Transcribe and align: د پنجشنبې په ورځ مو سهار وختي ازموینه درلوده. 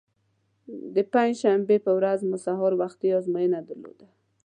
د 0.95 0.97
پنجشنبې 1.13 1.77
په 1.85 1.91
ورځ 1.97 2.19
مو 2.29 2.37
سهار 2.45 2.71
وختي 2.81 3.09
ازموینه 3.17 3.59
درلوده. 3.67 4.07